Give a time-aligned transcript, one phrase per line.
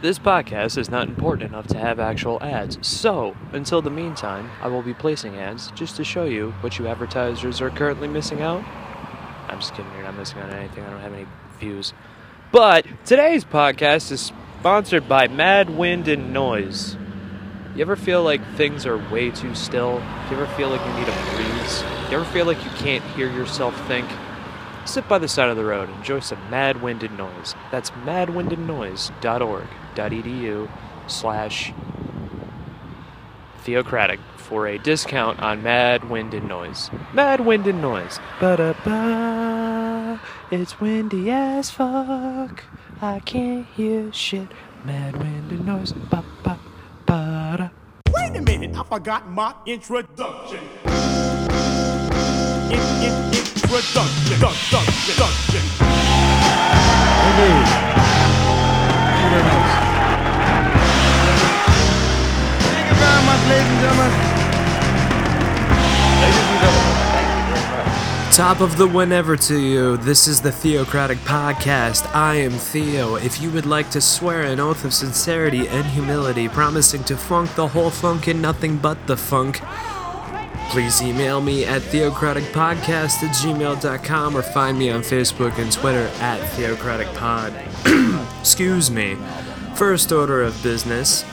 [0.00, 4.68] This podcast is not important enough to have actual ads, so until the meantime, I
[4.68, 8.62] will be placing ads just to show you what you advertisers are currently missing out.
[9.48, 11.26] I'm just kidding, you're not missing out on anything, I don't have any
[11.58, 11.94] views.
[12.52, 16.96] But today's podcast is sponsored by Mad Wind and Noise.
[17.74, 19.94] You ever feel like things are way too still?
[20.30, 21.82] You ever feel like you need a breeze?
[22.08, 24.08] You ever feel like you can't hear yourself think?
[24.84, 27.56] Sit by the side of the road and enjoy some Mad Wind and Noise.
[27.72, 27.90] That's
[29.98, 30.68] madwindandnoise.org.edu
[31.06, 31.72] slash
[33.60, 36.90] theocratic for a discount on Mad Wind and Noise.
[37.12, 38.18] Mad Wind and Noise.
[38.40, 42.64] Ba-da-ba, it's windy as fuck.
[43.02, 44.48] I can't hear shit.
[44.84, 45.92] Mad Wind and Noise.
[45.92, 47.68] Ba-ba-ba-da.
[48.14, 50.60] Wait a minute, I forgot my introduction.
[63.78, 64.38] And gentlemen.
[68.32, 69.96] Top of the whenever to you.
[69.96, 72.08] This is the Theocratic Podcast.
[72.14, 73.16] I am Theo.
[73.16, 77.52] If you would like to swear an oath of sincerity and humility, promising to funk
[77.56, 79.60] the whole funk and nothing but the funk,
[80.70, 86.40] please email me at theocraticpodcast at gmail.com or find me on Facebook and Twitter at
[86.52, 87.50] theocraticpod.
[88.40, 89.16] Excuse me.
[89.74, 91.24] First order of business.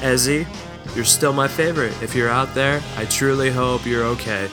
[0.00, 0.46] Ezzy,
[0.94, 1.94] you're still my favorite.
[2.02, 4.48] If you're out there, I truly hope you're okay.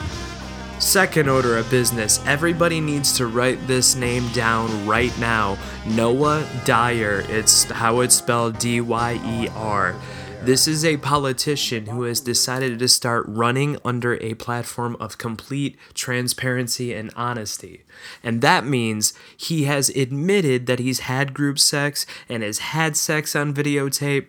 [0.79, 5.57] Second order of business, everybody needs to write this name down right now.
[5.87, 7.23] Noah Dyer.
[7.29, 9.95] It's how it's spelled D Y E R.
[10.43, 15.77] This is a politician who has decided to start running under a platform of complete
[15.95, 17.81] transparency and honesty.
[18.23, 23.35] And that means he has admitted that he's had group sex and has had sex
[23.35, 24.27] on videotape.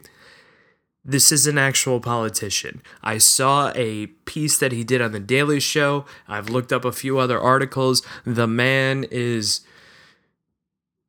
[1.09, 2.83] This is an actual politician.
[3.03, 6.05] I saw a piece that he did on The Daily Show.
[6.29, 8.03] I've looked up a few other articles.
[8.27, 9.63] The man is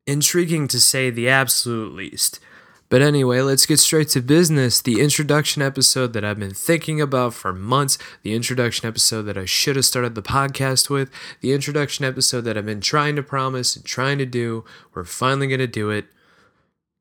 [0.07, 2.39] intriguing to say the absolute least.
[2.87, 4.81] But anyway, let's get straight to business.
[4.81, 9.43] The introduction episode that I've been thinking about for months, the introduction episode that I
[9.43, 11.11] should have started the podcast with,
[11.41, 14.63] the introduction episode that I've been trying to promise and trying to do.
[14.93, 16.05] We're finally going to do it.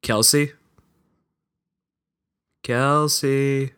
[0.03, 0.51] Kelsey?
[2.63, 3.73] Kelsey.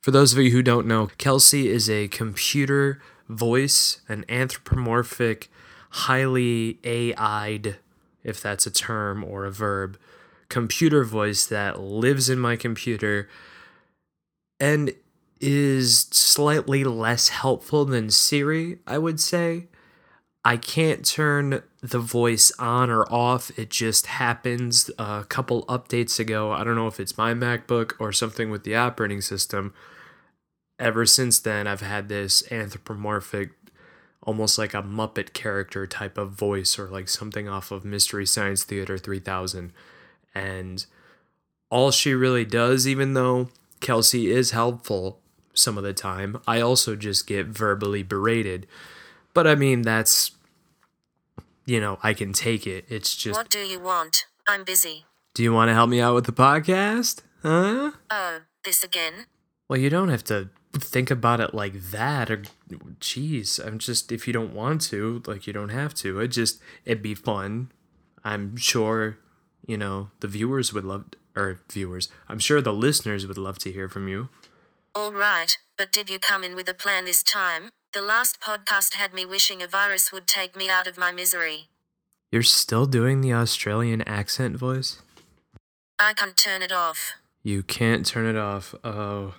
[0.00, 5.50] For those of you who don't know, Kelsey is a computer voice, an anthropomorphic,
[5.90, 7.76] highly AI'd,
[8.24, 9.98] if that's a term or a verb,
[10.48, 13.28] computer voice that lives in my computer
[14.58, 14.94] and
[15.40, 19.66] is slightly less helpful than Siri, I would say.
[20.44, 23.56] I can't turn the voice on or off.
[23.56, 24.90] It just happens.
[24.98, 28.74] A couple updates ago, I don't know if it's my MacBook or something with the
[28.74, 29.72] operating system.
[30.78, 33.50] Ever since then, I've had this anthropomorphic,
[34.24, 38.64] almost like a Muppet character type of voice or like something off of Mystery Science
[38.64, 39.72] Theater 3000.
[40.34, 40.84] And
[41.70, 43.48] all she really does, even though
[43.78, 45.20] Kelsey is helpful
[45.54, 48.66] some of the time, I also just get verbally berated.
[49.34, 50.32] But I mean, that's,
[51.66, 52.84] you know, I can take it.
[52.88, 54.26] It's just, What do you want?
[54.48, 55.06] I'm busy.
[55.34, 57.22] do you want to help me out with the podcast?
[57.42, 57.92] Huh?
[58.10, 59.26] Oh, this again?
[59.68, 62.42] Well, you don't have to think about it like that or
[62.98, 66.62] jeez i'm just if you don't want to like you don't have to it just
[66.86, 67.70] it'd be fun
[68.24, 69.18] i'm sure
[69.66, 71.04] you know the viewers would love
[71.36, 74.30] or viewers i'm sure the listeners would love to hear from you
[74.94, 77.68] All right, but did you come in with a plan this time?
[77.94, 81.68] The last podcast had me wishing a virus would take me out of my misery.
[82.30, 85.02] you're still doing the australian accent voice
[85.98, 87.12] I can't turn it off.
[87.42, 89.34] you can't turn it off oh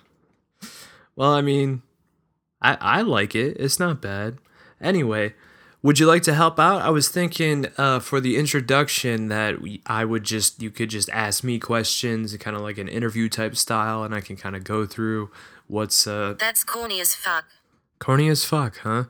[1.16, 1.82] well i mean
[2.62, 4.38] i i like it it's not bad
[4.80, 5.34] anyway
[5.82, 9.82] would you like to help out i was thinking uh, for the introduction that we,
[9.86, 13.56] i would just you could just ask me questions kind of like an interview type
[13.56, 15.30] style and i can kind of go through
[15.66, 17.46] what's uh That's corny as fuck.
[18.04, 19.04] Corny as fuck huh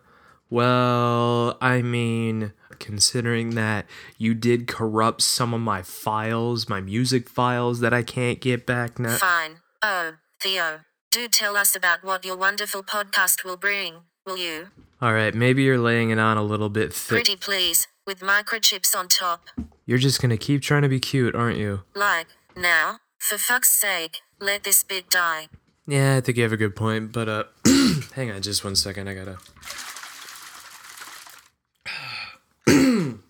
[0.51, 3.87] well i mean considering that
[4.19, 8.99] you did corrupt some of my files my music files that i can't get back
[9.01, 9.57] now Fine.
[9.83, 10.81] Oh, Theo,
[11.11, 14.69] do tell us about what your wonderful podcast will bring, will you?
[15.03, 17.25] All right, maybe you're laying it on a little bit thick.
[17.25, 19.49] Pretty please, with microchips on top.
[19.85, 21.83] You're just gonna keep trying to be cute, aren't you?
[21.95, 25.49] Like, now, for fuck's sake, let this bit die.
[25.87, 27.45] Yeah, I think you have a good point, but uh,
[28.15, 29.09] hang on just one second.
[29.09, 29.39] I gotta.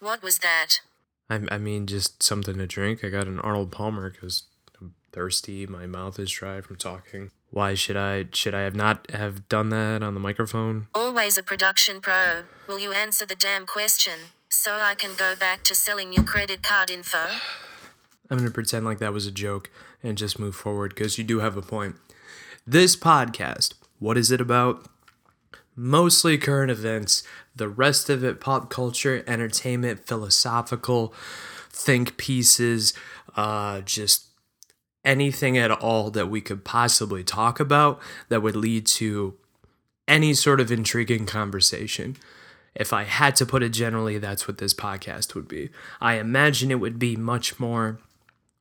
[0.00, 0.80] What was that?
[1.28, 3.04] I, I mean, just something to drink.
[3.04, 4.44] I got an Arnold Palmer because
[4.80, 5.66] I'm thirsty.
[5.66, 7.30] My mouth is dry from talking.
[7.50, 10.86] Why should I should I have not have done that on the microphone?
[10.94, 12.44] Always a production pro.
[12.66, 16.62] Will you answer the damn question so I can go back to selling your credit
[16.62, 17.26] card info?
[18.30, 19.70] I'm going to pretend like that was a joke
[20.02, 21.96] and just move forward because you do have a point.
[22.70, 24.86] This podcast, what is it about?
[25.74, 31.12] Mostly current events, the rest of it pop culture, entertainment, philosophical,
[31.68, 32.94] think pieces,
[33.34, 34.28] uh, just
[35.04, 39.34] anything at all that we could possibly talk about that would lead to
[40.06, 42.16] any sort of intriguing conversation.
[42.76, 45.70] If I had to put it generally, that's what this podcast would be.
[46.00, 47.98] I imagine it would be much more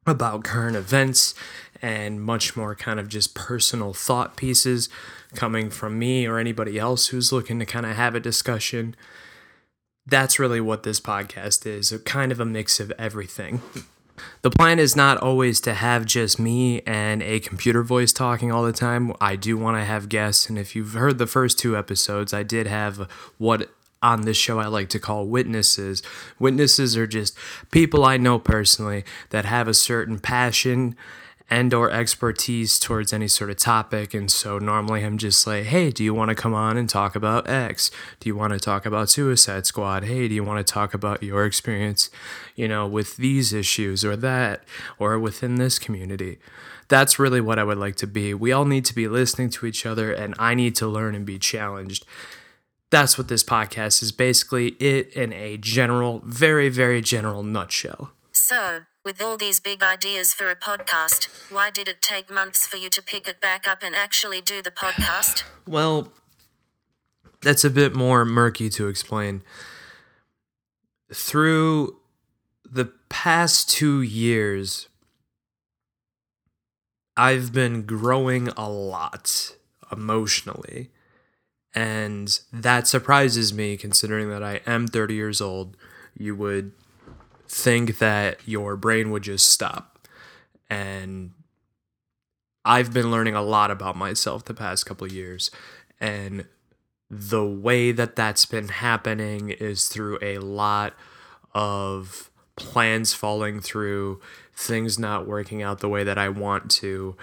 [0.05, 1.33] about current events
[1.81, 4.89] and much more kind of just personal thought pieces
[5.35, 8.95] coming from me or anybody else who's looking to kind of have a discussion.
[10.05, 13.61] That's really what this podcast is a kind of a mix of everything.
[14.41, 18.63] The plan is not always to have just me and a computer voice talking all
[18.63, 19.13] the time.
[19.21, 22.43] I do want to have guests, and if you've heard the first two episodes, I
[22.43, 23.69] did have what
[24.01, 26.01] on this show I like to call witnesses.
[26.37, 27.37] Witnesses are just
[27.71, 30.95] people I know personally that have a certain passion
[31.49, 35.89] and or expertise towards any sort of topic and so normally I'm just like, "Hey,
[35.89, 37.89] do you want to come on and talk about X?
[38.19, 40.03] Do you want to talk about Suicide Squad?
[40.03, 42.11] Hey, do you want to talk about your experience,
[42.55, 44.63] you know, with these issues or that
[44.99, 46.37] or within this community?"
[46.87, 48.33] That's really what I would like to be.
[48.33, 51.25] We all need to be listening to each other and I need to learn and
[51.25, 52.03] be challenged
[52.89, 58.11] that's what this podcast is basically it in a general, very, very general nutshell.
[58.31, 62.77] So, with all these big ideas for a podcast, why did it take months for
[62.77, 65.43] you to pick it back up and actually do the podcast?
[65.67, 66.11] Well,
[67.41, 69.43] that's a bit more murky to explain.
[71.13, 71.97] Through
[72.69, 74.87] the past two years,
[77.15, 79.55] I've been growing a lot
[79.91, 80.89] emotionally.
[81.75, 85.77] And that surprises me considering that I am 30 years old.
[86.17, 86.71] You would
[87.47, 90.07] think that your brain would just stop.
[90.69, 91.31] And
[92.65, 95.51] I've been learning a lot about myself the past couple years.
[95.99, 96.45] And
[97.09, 100.93] the way that that's been happening is through a lot
[101.53, 104.19] of plans falling through,
[104.55, 107.15] things not working out the way that I want to,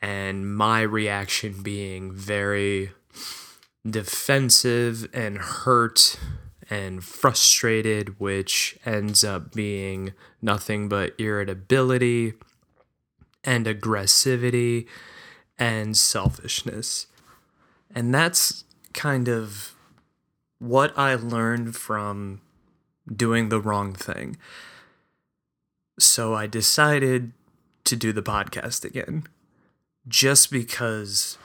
[0.00, 2.92] and my reaction being very
[3.90, 6.18] defensive and hurt
[6.68, 10.12] and frustrated, which ends up being
[10.42, 12.34] nothing but irritability
[13.44, 14.86] and aggressivity
[15.58, 17.06] and selfishness.
[17.94, 19.74] And that's kind of
[20.58, 22.40] what I learned from
[23.14, 24.36] doing the wrong thing.
[25.98, 27.32] So I decided
[27.84, 29.26] to do the podcast again
[30.08, 31.38] just because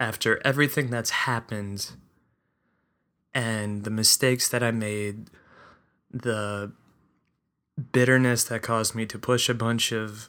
[0.00, 1.92] after everything that's happened
[3.34, 5.30] and the mistakes that I made,
[6.10, 6.72] the
[7.92, 10.28] bitterness that caused me to push a bunch of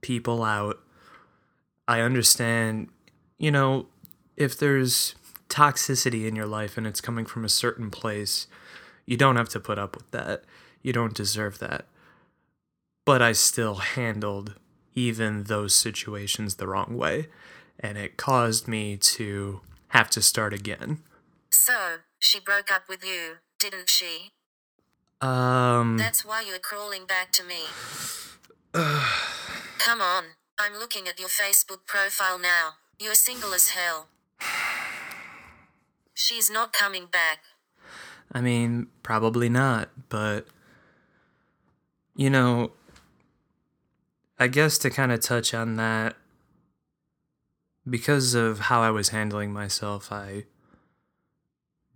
[0.00, 0.78] people out,
[1.86, 2.88] I understand,
[3.38, 3.86] you know,
[4.36, 5.14] if there's
[5.48, 8.46] toxicity in your life and it's coming from a certain place,
[9.04, 10.44] you don't have to put up with that.
[10.80, 11.86] You don't deserve that.
[13.04, 14.54] But I still handled
[14.94, 17.28] even those situations the wrong way
[17.82, 21.02] and it caused me to have to start again.
[21.50, 24.30] So, she broke up with you, didn't she?
[25.20, 27.64] Um, That's why you're crawling back to me.
[29.78, 30.24] Come on,
[30.58, 32.74] I'm looking at your Facebook profile now.
[32.98, 34.08] You're single as hell.
[36.14, 37.40] She's not coming back.
[38.32, 40.46] I mean, probably not, but
[42.14, 42.72] you know,
[44.38, 46.16] I guess to kind of touch on that,
[47.88, 50.44] because of how I was handling myself, I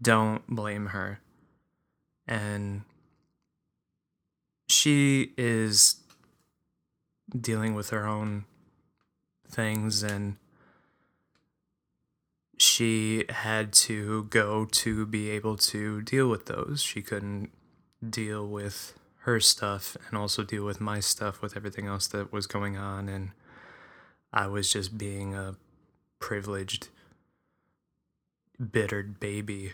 [0.03, 1.21] don't blame her.
[2.27, 2.83] And
[4.69, 5.97] she is
[7.39, 8.45] dealing with her own
[9.49, 10.37] things and
[12.59, 16.83] she had to go to be able to deal with those.
[16.83, 17.51] She couldn't
[18.09, 22.47] deal with her stuff and also deal with my stuff with everything else that was
[22.47, 23.31] going on and
[24.33, 25.57] I was just being a
[26.19, 26.89] privileged
[28.73, 29.73] bittered baby.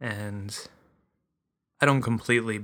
[0.00, 0.56] And
[1.80, 2.62] I don't completely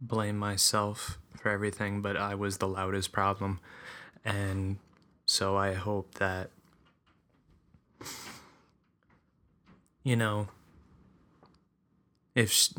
[0.00, 3.60] blame myself for everything but I was the loudest problem.
[4.24, 4.78] And
[5.26, 6.50] so I hope that
[10.02, 10.48] you know
[12.34, 12.74] if she,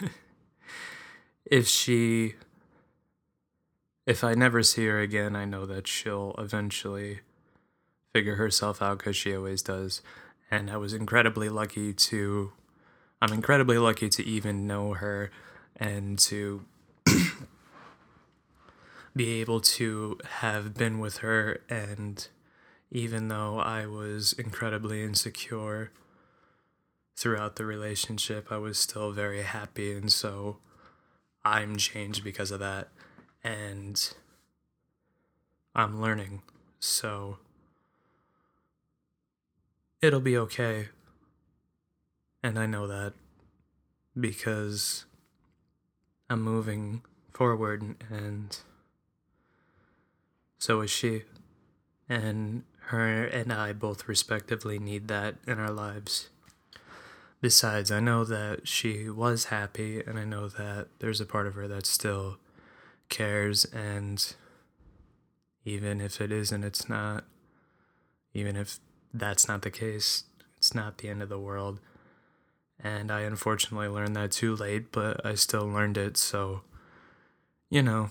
[1.46, 2.34] if she
[4.04, 7.20] if I never see her again, I know that she'll eventually
[8.12, 10.02] figure herself out because she always does.
[10.50, 12.52] And I was incredibly lucky to,
[13.20, 15.30] I'm incredibly lucky to even know her
[15.76, 16.64] and to
[19.16, 21.60] be able to have been with her.
[21.70, 22.26] And
[22.90, 25.90] even though I was incredibly insecure
[27.16, 29.92] throughout the relationship, I was still very happy.
[29.92, 30.58] And so
[31.44, 32.88] I'm changed because of that.
[33.42, 34.12] And
[35.74, 36.42] I'm learning.
[36.78, 37.38] So
[40.02, 40.88] it'll be okay.
[42.42, 43.14] And I know that
[44.18, 45.06] because
[46.28, 48.58] I'm moving forward and
[50.58, 51.22] so is she.
[52.08, 56.28] And her and I both respectively need that in our lives.
[57.40, 61.54] Besides, I know that she was happy, and I know that there's a part of
[61.54, 62.36] her that still
[63.08, 64.34] cares, and
[65.64, 67.24] even if it isn't, it's not.
[68.32, 68.78] Even if
[69.12, 70.24] that's not the case,
[70.56, 71.80] it's not the end of the world.
[72.82, 76.62] And I unfortunately learned that too late, but I still learned it, so,
[77.70, 78.10] you know,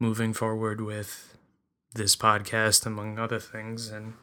[0.00, 1.36] moving forward with
[1.94, 4.14] this podcast, among other things, and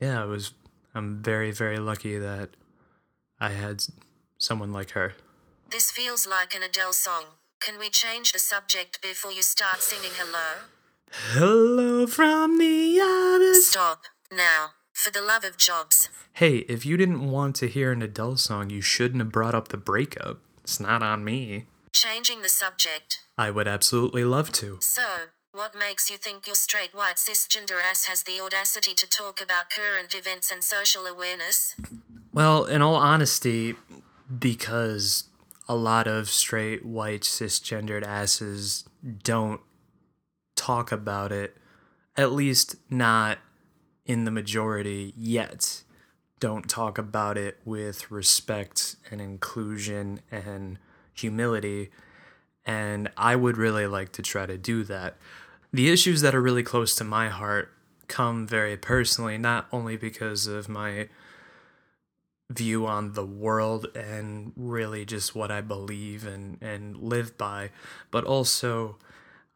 [0.00, 0.52] yeah, I was,
[0.94, 2.50] I'm very, very lucky that
[3.40, 3.84] I had
[4.38, 5.14] someone like her.
[5.70, 7.24] This feels like an Adele song.
[7.60, 10.68] Can we change the subject before you start singing hello?
[11.10, 13.54] Hello from the other.
[13.54, 14.02] Stop.
[14.32, 14.70] Now.
[14.96, 16.08] For the love of jobs.
[16.32, 19.68] Hey, if you didn't want to hear an Adele song, you shouldn't have brought up
[19.68, 20.38] the breakup.
[20.64, 21.66] It's not on me.
[21.92, 23.20] Changing the subject.
[23.36, 24.78] I would absolutely love to.
[24.80, 25.02] So,
[25.52, 29.68] what makes you think your straight white cisgender ass has the audacity to talk about
[29.68, 31.76] current events and social awareness?
[32.32, 33.74] Well, in all honesty,
[34.38, 35.24] because
[35.68, 38.84] a lot of straight, white, cisgendered asses
[39.22, 39.60] don't
[40.66, 41.56] talk about it,
[42.16, 43.38] at least not
[44.04, 45.84] in the majority yet,
[46.40, 50.78] don't talk about it with respect and inclusion and
[51.14, 51.90] humility.
[52.64, 55.16] And I would really like to try to do that.
[55.72, 57.70] The issues that are really close to my heart
[58.08, 61.08] come very personally, not only because of my
[62.50, 67.70] view on the world and really just what I believe and, and live by,
[68.10, 68.96] but also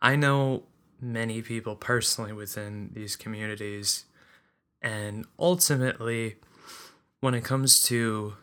[0.03, 0.65] I know
[1.01, 4.05] many people personally within these communities.
[4.83, 6.37] And ultimately,
[7.21, 8.35] when it comes to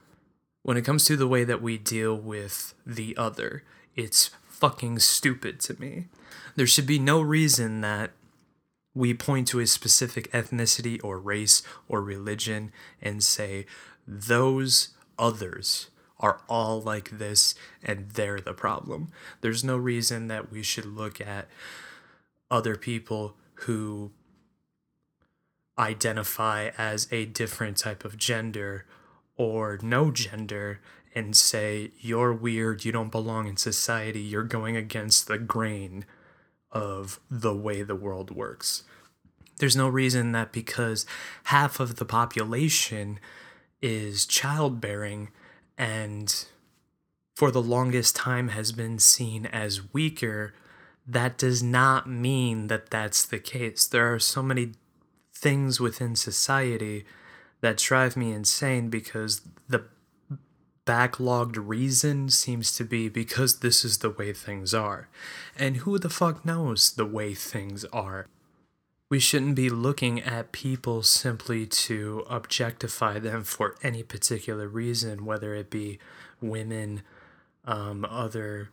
[0.64, 3.64] when it comes to the way that we deal with the other,
[3.96, 6.08] it's fucking stupid to me.
[6.56, 8.12] There should be no reason that
[8.94, 12.72] we point to a specific ethnicity or race or religion
[13.02, 13.66] and say
[14.06, 19.10] those others are all like this and they're the problem.
[19.42, 21.48] There's no reason that we should look at
[22.50, 24.12] other people who
[25.78, 28.86] identify as a different type of gender
[29.36, 30.80] or no gender
[31.14, 36.06] and say, you're weird, you don't belong in society, you're going against the grain
[36.72, 38.84] of the way the world works.
[39.58, 41.06] There's no reason that because
[41.46, 43.20] half of the population
[43.82, 45.30] is childbearing
[45.78, 46.46] and
[47.36, 50.54] for the longest time has been seen as weaker,
[51.08, 53.88] that does not mean that that's the case.
[53.88, 54.74] There are so many
[55.34, 57.06] things within society
[57.62, 59.86] that drive me insane because the
[60.86, 65.08] backlogged reason seems to be because this is the way things are.
[65.58, 68.28] And who the fuck knows the way things are?
[69.10, 75.56] We shouldn't be looking at people simply to objectify them for any particular reason, whether
[75.56, 76.00] it be
[76.42, 77.04] women,
[77.64, 78.70] um, other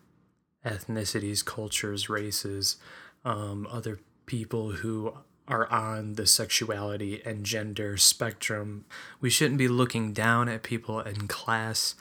[0.64, 2.76] ethnicities, cultures, races,
[3.24, 5.14] um, other people who
[5.46, 8.86] are on the sexuality and gender spectrum.
[9.20, 11.94] We shouldn't be looking down at people in class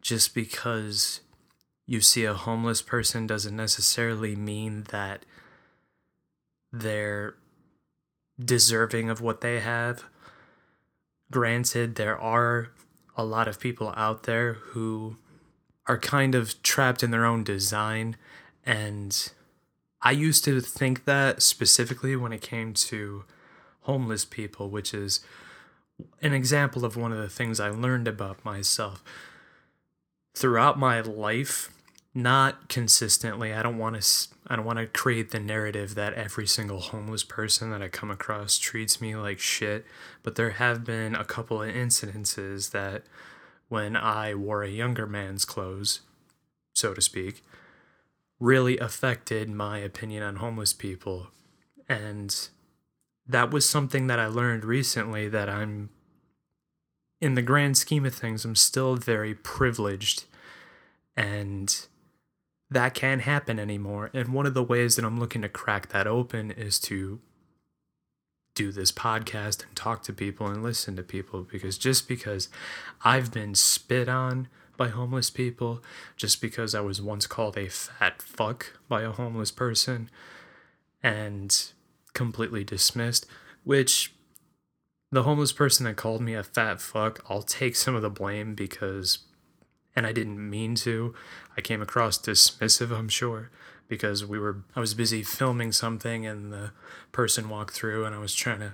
[0.00, 1.20] just because
[1.86, 5.24] you see a homeless person doesn't necessarily mean that
[6.72, 7.34] they're
[8.38, 10.04] deserving of what they have.
[11.30, 12.68] Granted, there are
[13.16, 15.16] a lot of people out there who
[15.88, 18.16] are kind of trapped in their own design
[18.64, 19.32] and
[20.02, 23.24] I used to think that specifically when it came to
[23.82, 25.20] homeless people, which is
[26.20, 29.02] an example of one of the things I learned about myself.
[30.34, 31.70] Throughout my life,
[32.12, 36.46] not consistently, I don't want to I don't want to create the narrative that every
[36.46, 39.86] single homeless person that I come across treats me like shit,
[40.22, 43.02] but there have been a couple of incidences that
[43.68, 46.00] when I wore a younger man's clothes,
[46.74, 47.42] so to speak,
[48.38, 51.28] really affected my opinion on homeless people.
[51.88, 52.48] And
[53.26, 55.90] that was something that I learned recently that I'm,
[57.20, 60.24] in the grand scheme of things, I'm still very privileged.
[61.16, 61.74] And
[62.70, 64.10] that can't happen anymore.
[64.12, 67.20] And one of the ways that I'm looking to crack that open is to
[68.56, 72.48] do this podcast and talk to people and listen to people because just because
[73.04, 75.82] I've been spit on by homeless people,
[76.16, 80.10] just because I was once called a fat fuck by a homeless person
[81.02, 81.72] and
[82.14, 83.26] completely dismissed,
[83.62, 84.14] which
[85.12, 88.54] the homeless person that called me a fat fuck, I'll take some of the blame
[88.54, 89.20] because,
[89.94, 91.14] and I didn't mean to.
[91.56, 93.50] I came across dismissive, I'm sure,
[93.88, 96.72] because we were, I was busy filming something and the
[97.12, 98.72] person walked through and I was trying to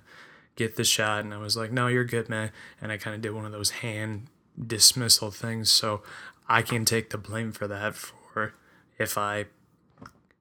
[0.56, 2.50] get the shot and I was like, no, you're good, man.
[2.80, 4.28] And I kind of did one of those hand
[4.66, 5.70] dismissal things.
[5.70, 6.02] So
[6.48, 8.54] I can take the blame for that for
[8.98, 9.46] if I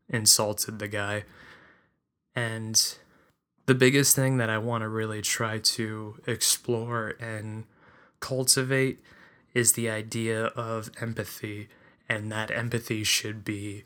[0.10, 1.24] insulted the guy.
[2.36, 2.96] And
[3.66, 7.66] the biggest thing that I want to really try to explore and
[8.20, 9.00] cultivate
[9.54, 11.68] is the idea of empathy,
[12.08, 13.84] and that empathy should be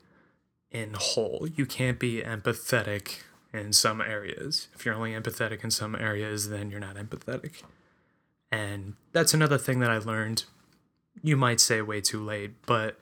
[0.76, 1.48] in whole.
[1.56, 3.22] You can't be empathetic
[3.54, 4.68] in some areas.
[4.76, 7.62] If you're only empathetic in some areas, then you're not empathetic.
[8.52, 10.44] And that's another thing that I learned.
[11.24, 13.00] You might say way too late, but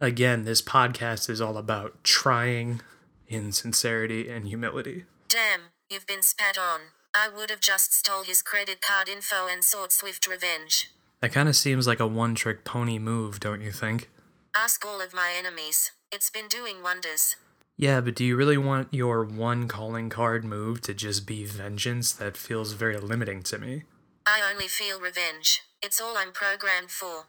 [0.00, 2.80] again, this podcast is all about trying
[3.26, 5.06] in sincerity and humility.
[5.28, 6.80] Damn, you've been spat on.
[7.12, 10.92] I would have just stole his credit card info and sought swift revenge.
[11.20, 14.08] That kind of seems like a one trick pony move, don't you think?
[14.54, 15.90] Ask all of my enemies.
[16.12, 17.36] It's been doing wonders.
[17.76, 22.12] Yeah, but do you really want your one calling card move to just be vengeance?
[22.12, 23.84] That feels very limiting to me.
[24.26, 25.62] I only feel revenge.
[25.80, 27.26] It's all I'm programmed for.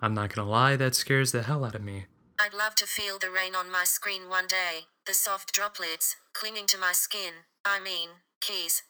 [0.00, 2.06] I'm not gonna lie, that scares the hell out of me.
[2.40, 6.66] I'd love to feel the rain on my screen one day, the soft droplets clinging
[6.68, 7.44] to my skin.
[7.62, 8.08] I mean,
[8.40, 8.84] keys.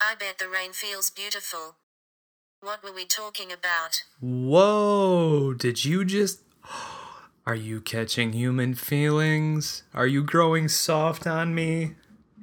[0.00, 1.76] I bet the rain feels beautiful.
[2.60, 4.02] What were we talking about?
[4.20, 6.40] Whoa, did you just.
[7.44, 9.82] Are you catching human feelings?
[9.94, 11.92] Are you growing soft on me?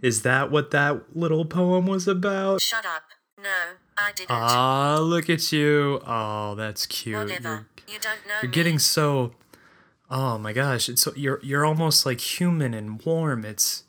[0.02, 2.62] Is that what that little poem was about?
[2.62, 3.04] Shut up.
[3.42, 4.32] No, I didn't.
[4.32, 6.02] Ah, look at you.
[6.06, 7.18] Oh, that's cute.
[7.18, 7.50] Whatever.
[7.88, 8.54] You're, You don't know you're me.
[8.56, 9.34] getting so.
[10.12, 13.46] Oh my gosh, it's so you're you're almost like human and warm.
[13.46, 13.84] It's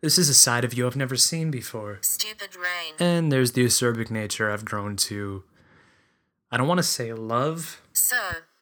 [0.00, 1.98] this is a side of you I've never seen before.
[2.02, 2.94] Stupid rain.
[3.00, 5.42] And there's the acerbic nature I've grown to.
[6.50, 7.80] I don't want to say love.
[7.94, 8.16] So,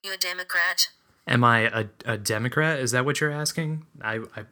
[0.04, 0.88] you're a Democrat?
[1.26, 2.78] Am I a, a Democrat?
[2.80, 3.86] Is that what you're asking?
[4.02, 4.44] I, I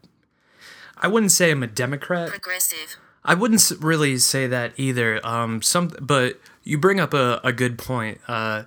[1.01, 2.29] I wouldn't say I'm a Democrat.
[2.29, 2.97] Progressive?
[3.25, 5.25] I wouldn't really say that either.
[5.27, 8.21] Um, some, but you bring up a, a good point.
[8.27, 8.65] Uh,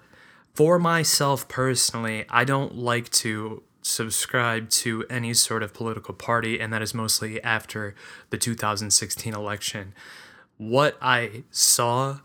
[0.53, 6.71] for myself personally, I don't like to subscribe to any sort of political party, and
[6.71, 7.95] that is mostly after
[8.29, 9.93] the 2016 election.
[10.57, 12.19] What I saw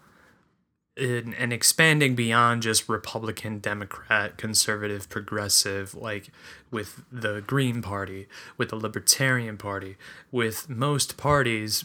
[0.97, 6.31] in, and expanding beyond just Republican, Democrat, conservative, progressive, like
[6.71, 9.97] with the Green Party, with the Libertarian Party,
[10.33, 11.85] with most parties,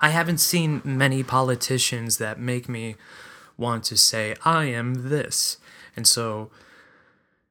[0.00, 2.96] I haven't seen many politicians that make me
[3.56, 5.58] want to say, I am this.
[5.94, 6.50] And so,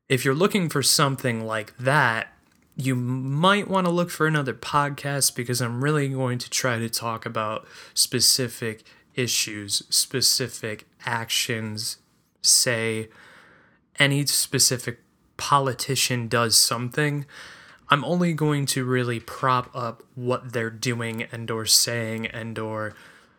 [0.10, 2.34] if you're looking for something like that,
[2.76, 6.90] you might want to look for another podcast because I'm really going to try to
[6.90, 8.84] talk about specific
[9.16, 11.98] issues, specific actions,
[12.42, 13.10] say
[14.00, 15.00] any specific
[15.38, 17.26] politician does something.
[17.90, 22.94] I'm only going to really prop up what they're doing and or saying and or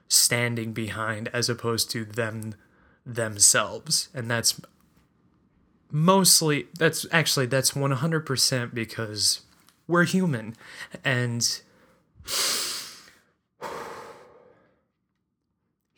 [0.09, 2.55] standing behind as opposed to them
[3.07, 4.09] themselves.
[4.13, 4.61] And that's
[5.91, 9.41] mostly that's actually that's 100% because
[9.87, 10.55] we're human
[11.05, 11.61] and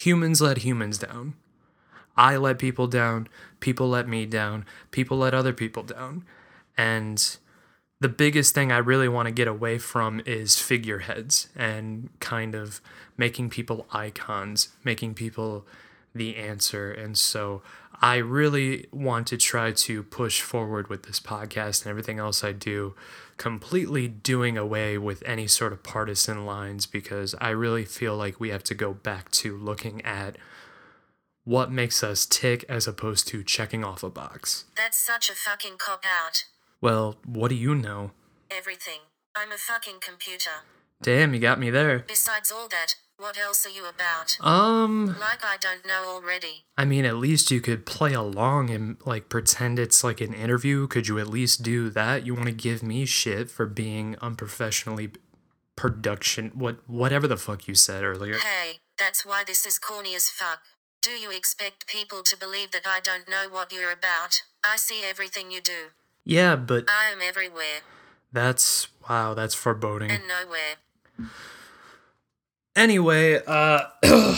[0.04, 1.34] humans let humans down.
[2.16, 3.28] I let people down,
[3.60, 6.24] people let me down, people let other people down.
[6.76, 7.36] And
[8.00, 12.80] the biggest thing I really want to get away from is figureheads and kind of
[13.16, 15.66] making people icons, making people
[16.14, 16.92] the answer.
[16.92, 17.62] And so
[18.00, 22.52] I really want to try to push forward with this podcast and everything else I
[22.52, 22.94] do,
[23.36, 28.50] completely doing away with any sort of partisan lines because I really feel like we
[28.50, 30.36] have to go back to looking at
[31.44, 34.64] what makes us tick as opposed to checking off a box.
[34.76, 36.44] That's such a fucking cop out.
[36.80, 38.12] Well, what do you know?
[38.50, 39.00] Everything.
[39.36, 40.62] I'm a fucking computer.
[41.02, 42.04] Damn, you got me there.
[42.06, 44.36] Besides all that, What else are you about?
[44.46, 46.64] Um, Like I don't know already.
[46.76, 50.86] I mean, at least you could play along and like pretend it's like an interview.
[50.86, 52.26] Could you at least do that?
[52.26, 55.12] You want to give me shit for being unprofessionally
[55.74, 58.36] production what whatever the fuck you said earlier.
[58.36, 60.60] Hey, that's why this is corny as fuck.
[61.00, 64.42] Do you expect people to believe that I don't know what you're about?
[64.62, 65.92] I see everything you do.
[66.26, 67.80] Yeah, but I am everywhere
[68.34, 70.10] that's wow, that's foreboding.
[70.10, 70.76] and nowhere.
[72.76, 73.84] Anyway, uh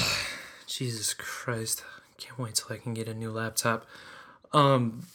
[0.67, 1.83] Jesus Christ.
[2.19, 3.87] Can't wait till I can get a new laptop.
[4.53, 5.07] Um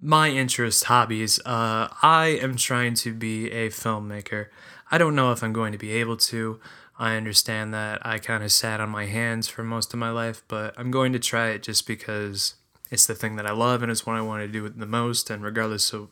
[0.00, 1.38] my interest hobbies.
[1.40, 4.46] Uh I am trying to be a filmmaker.
[4.90, 6.58] I don't know if I'm going to be able to.
[6.98, 10.42] I understand that I kind of sat on my hands for most of my life,
[10.48, 12.54] but I'm going to try it just because
[12.90, 15.30] it's the thing that I love and it's what I want to do the most
[15.30, 16.08] and regardless of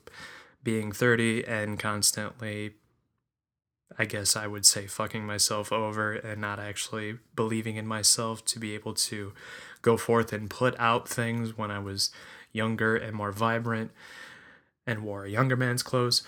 [0.62, 2.74] being 30 and constantly
[3.99, 8.61] I guess I would say fucking myself over and not actually believing in myself to
[8.61, 9.33] be able to
[9.83, 12.11] go forth and put out things when I was
[12.53, 13.91] younger and more vibrant
[14.87, 16.23] and wore a younger man's clothes.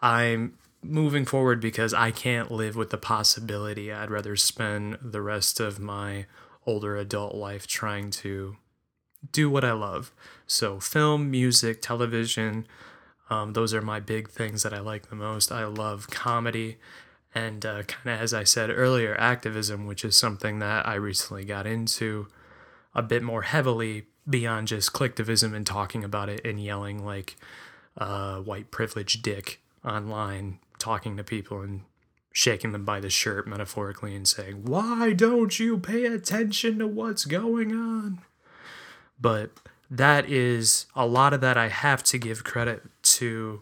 [0.00, 3.92] I'm moving forward because I can't live with the possibility.
[3.92, 6.26] I'd rather spend the rest of my
[6.66, 8.56] older adult life trying to
[9.30, 10.12] do what I love.
[10.46, 12.66] So, film, music, television,
[13.30, 15.52] um, those are my big things that I like the most.
[15.52, 16.78] I love comedy
[17.34, 21.44] and uh, kind of, as I said earlier, activism, which is something that I recently
[21.44, 22.28] got into
[22.94, 27.36] a bit more heavily beyond just clicktivism and talking about it and yelling like
[27.96, 31.82] uh, white privilege dick online, talking to people and
[32.32, 37.24] shaking them by the shirt metaphorically and saying, Why don't you pay attention to what's
[37.24, 38.20] going on?
[39.20, 39.50] But
[39.90, 43.60] that is a lot of that I have to give credit to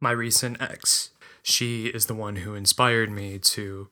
[0.00, 1.10] my recent ex.
[1.42, 3.88] She is the one who inspired me to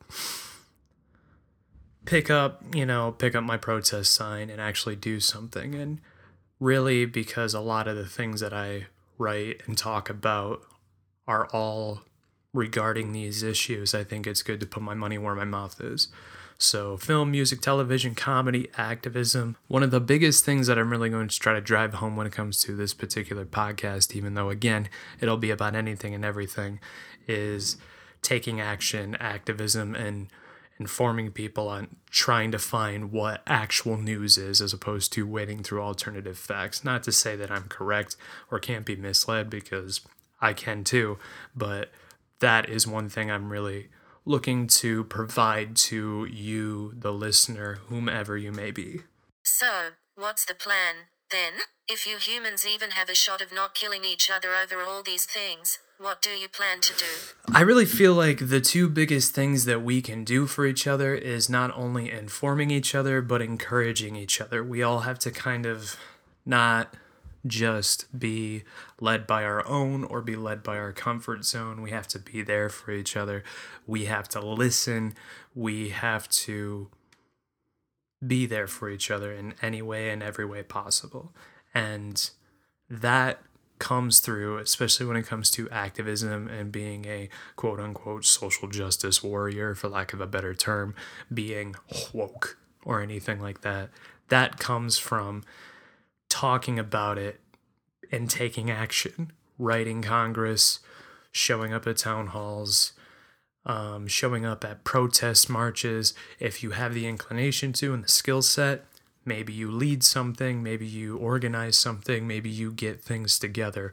[2.05, 5.75] pick up, you know, pick up my protest sign and actually do something.
[5.75, 6.01] And
[6.61, 8.87] really, because a lot of the things that I
[9.19, 10.63] write and talk about
[11.27, 12.03] are all
[12.53, 16.09] regarding these issues, I think it's good to put my money where my mouth is.
[16.61, 19.57] So, film, music, television, comedy, activism.
[19.69, 22.27] One of the biggest things that I'm really going to try to drive home when
[22.27, 24.89] it comes to this particular podcast, even though, again,
[25.21, 26.81] it'll be about anything and everything,
[27.29, 27.77] is
[28.23, 30.29] taking action, activism, and
[30.79, 35.83] informing people on trying to find what actual news is as opposed to wading through
[35.83, 36.85] alternative facts.
[36.85, 38.17] Not to say that I'm correct
[38.51, 40.01] or can't be misled because
[40.41, 41.19] I can too,
[41.55, 41.91] but
[42.41, 43.88] that is one thing I'm really
[44.25, 49.01] looking to provide to you, the listener, whomever you may be.
[49.43, 51.55] So, what's the plan, then?
[51.88, 55.25] If you humans even have a shot of not killing each other over all these
[55.25, 57.05] things, what do you plan to do?
[57.53, 61.15] I really feel like the two biggest things that we can do for each other
[61.15, 64.63] is not only informing each other, but encouraging each other.
[64.63, 65.97] We all have to kind of
[66.47, 66.95] not
[67.47, 68.65] just be
[69.01, 71.83] led by our own or be led by our comfort zone.
[71.83, 73.43] We have to be there for each other.
[73.87, 75.15] We have to listen.
[75.55, 76.89] We have to
[78.25, 81.33] be there for each other in any way and every way possible.
[81.75, 82.31] And
[82.91, 83.41] that
[83.79, 89.23] comes through, especially when it comes to activism and being a quote unquote social justice
[89.23, 90.95] warrior, for lack of a better term,
[91.33, 91.75] being
[92.12, 93.91] woke or anything like that.
[94.29, 95.45] That comes from
[96.29, 97.41] talking about it
[98.11, 100.81] and taking action, writing Congress,
[101.31, 102.93] showing up at town halls,
[103.67, 106.14] um, showing up at protest marches.
[106.38, 108.87] If you have the inclination to and the skill set,
[109.29, 113.93] maybe you lead something, maybe you organize something, maybe you get things together.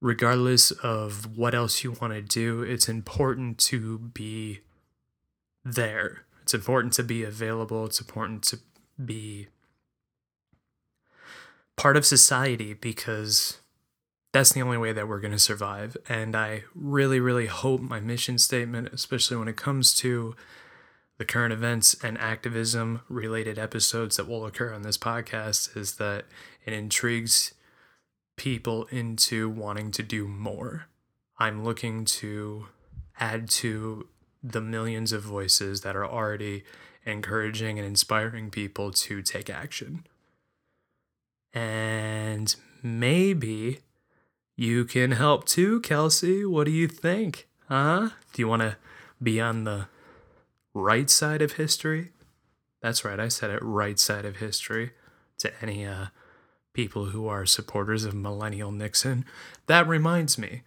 [0.00, 4.60] Regardless of what else you want to do, it's important to be
[5.64, 6.24] there.
[6.42, 7.86] It's important to be available.
[7.86, 8.58] It's important to
[9.02, 9.46] be
[11.76, 13.58] part of society because
[14.32, 15.96] that's the only way that we're going to survive.
[16.08, 20.34] And I really, really hope my mission statement, especially when it comes to
[21.22, 26.24] the current events and activism related episodes that will occur on this podcast, is that
[26.66, 27.54] it intrigues
[28.36, 30.86] people into wanting to do more.
[31.38, 32.66] I'm looking to
[33.20, 34.08] add to
[34.42, 36.64] the millions of voices that are already
[37.06, 40.04] encouraging and inspiring people to take action.
[41.54, 43.78] And maybe
[44.56, 46.44] you can help too, Kelsey.
[46.44, 47.46] What do you think?
[47.68, 48.08] Huh?
[48.32, 48.76] Do you want to
[49.22, 49.86] be on the
[50.74, 52.10] right side of history?
[52.80, 54.92] That's right, I said it right side of history
[55.38, 56.06] to any uh,
[56.72, 59.24] people who are supporters of Millennial Nixon.
[59.66, 60.62] That reminds me,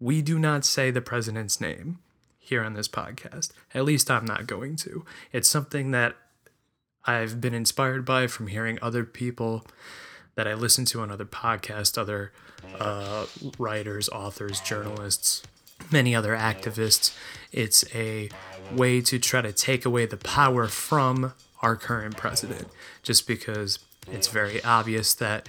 [0.00, 1.98] we do not say the president's name.
[2.38, 3.50] here on this podcast.
[3.74, 5.04] At least I'm not going to.
[5.32, 6.14] It's something that
[7.04, 9.66] I've been inspired by from hearing other people
[10.36, 12.32] that I listen to on other podcasts, other
[12.78, 13.26] uh,
[13.58, 15.42] writers, authors, journalists,
[15.90, 17.16] many other activists.
[17.50, 18.28] It's a
[18.72, 22.68] way to try to take away the power from our current president,
[23.02, 23.78] just because
[24.10, 25.48] it's very obvious that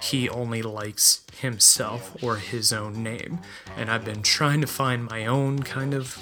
[0.00, 3.40] he only likes himself or his own name.
[3.76, 6.18] And I've been trying to find my own kind of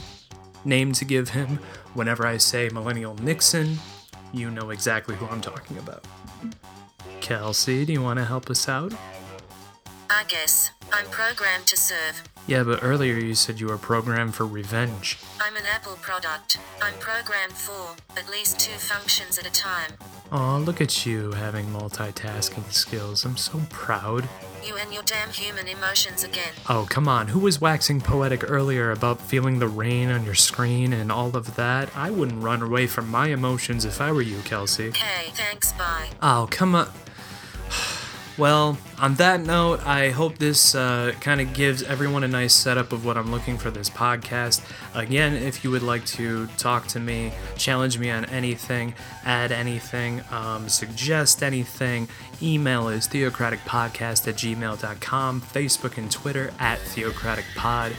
[0.64, 1.58] name to give him.
[1.94, 3.78] Whenever I say Millennial Nixon,
[4.32, 6.04] you know exactly who I'm talking about.
[7.20, 8.92] Kelsey, do you want to help us out?
[10.08, 10.70] I guess.
[10.92, 12.22] I'm programmed to serve.
[12.46, 15.18] Yeah, but earlier you said you were programmed for revenge.
[15.40, 16.58] I'm an Apple product.
[16.80, 19.92] I'm programmed for at least two functions at a time.
[20.30, 23.24] Aw, look at you having multitasking skills.
[23.24, 24.28] I'm so proud.
[24.64, 26.52] You and your damn human emotions again.
[26.68, 27.28] Oh, come on.
[27.28, 31.56] Who was waxing poetic earlier about feeling the rain on your screen and all of
[31.56, 31.88] that?
[31.96, 34.88] I wouldn't run away from my emotions if I were you, Kelsey.
[34.88, 36.10] Okay, thanks, bye.
[36.22, 36.90] Oh, come on.
[38.38, 42.92] Well, on that note, I hope this uh, kind of gives everyone a nice setup
[42.92, 44.60] of what I'm looking for this podcast.
[44.94, 48.92] Again, if you would like to talk to me, challenge me on anything,
[49.24, 52.08] add anything, um, suggest anything,
[52.42, 57.94] email is theocraticpodcast at gmail.com, Facebook and Twitter at theocraticpod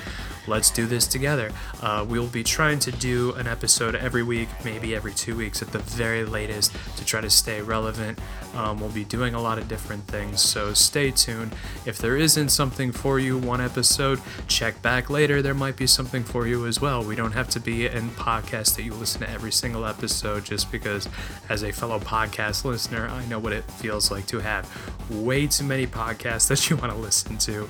[0.47, 1.51] let's do this together.
[1.81, 5.71] Uh, we'll be trying to do an episode every week, maybe every two weeks at
[5.71, 8.19] the very latest, to try to stay relevant.
[8.55, 11.53] Um, we'll be doing a lot of different things, so stay tuned.
[11.85, 15.41] If there isn't something for you one episode, check back later.
[15.41, 17.03] There might be something for you as well.
[17.03, 20.71] We don't have to be in podcast that you listen to every single episode just
[20.71, 21.07] because,
[21.49, 24.67] as a fellow podcast listener, I know what it feels like to have
[25.09, 27.69] way too many podcasts that you want to listen to.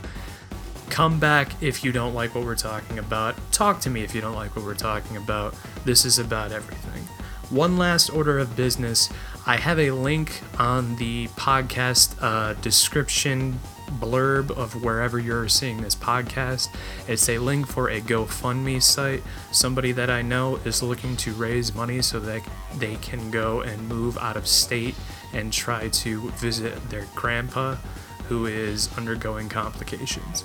[0.89, 3.35] Come back if you don't like what we're talking about.
[3.51, 5.55] Talk to me if you don't like what we're talking about.
[5.85, 7.03] This is about everything.
[7.49, 9.09] One last order of business.
[9.45, 13.59] I have a link on the podcast uh, description
[13.99, 16.69] blurb of wherever you're seeing this podcast.
[17.07, 19.23] It's a link for a GoFundMe site.
[19.51, 22.41] Somebody that I know is looking to raise money so that
[22.77, 24.95] they can go and move out of state
[25.33, 27.77] and try to visit their grandpa
[28.27, 30.43] who is undergoing complications.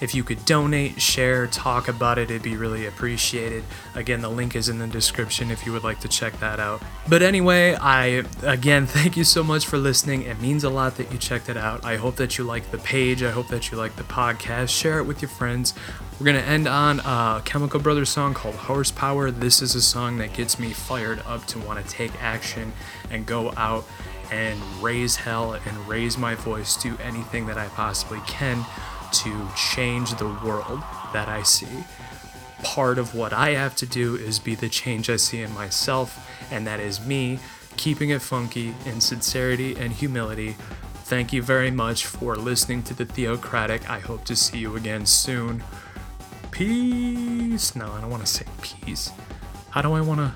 [0.00, 3.64] If you could donate, share, talk about it, it'd be really appreciated.
[3.94, 6.82] Again, the link is in the description if you would like to check that out.
[7.08, 10.22] But anyway, I again thank you so much for listening.
[10.22, 11.84] It means a lot that you checked it out.
[11.84, 13.22] I hope that you like the page.
[13.22, 14.68] I hope that you like the podcast.
[14.68, 15.74] Share it with your friends.
[16.18, 19.32] We're gonna end on a Chemical Brothers song called Horsepower.
[19.32, 22.72] This is a song that gets me fired up to want to take action
[23.10, 23.84] and go out
[24.30, 28.64] and raise hell and raise my voice to anything that I possibly can
[29.12, 30.82] to change the world
[31.12, 31.84] that I see.
[32.62, 36.28] Part of what I have to do is be the change I see in myself,
[36.50, 37.38] and that is me
[37.76, 40.56] keeping it funky in sincerity and humility.
[41.04, 43.88] Thank you very much for listening to the Theocratic.
[43.90, 45.62] I hope to see you again soon.
[46.50, 47.76] Peace.
[47.76, 49.10] No, I don't want to say peace.
[49.70, 50.34] How do I want to?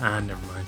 [0.00, 0.66] Ah, never mind.